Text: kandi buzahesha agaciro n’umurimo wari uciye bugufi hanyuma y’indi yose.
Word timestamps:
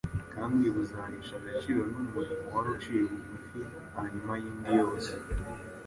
kandi 0.33 0.63
buzahesha 0.75 1.33
agaciro 1.41 1.81
n’umurimo 1.91 2.47
wari 2.55 2.69
uciye 2.75 3.01
bugufi 3.09 3.59
hanyuma 3.95 4.31
y’indi 4.41 4.71
yose. 4.79 5.11